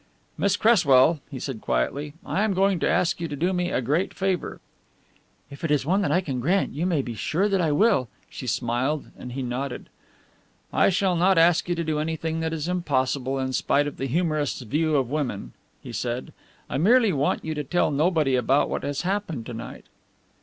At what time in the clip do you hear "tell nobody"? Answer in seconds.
17.63-18.35